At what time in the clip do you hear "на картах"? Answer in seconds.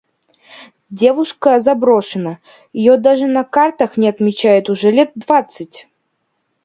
3.27-3.97